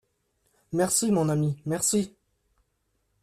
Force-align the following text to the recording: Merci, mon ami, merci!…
Merci, 0.71 1.11
mon 1.11 1.29
ami, 1.29 1.61
merci!… 1.67 2.15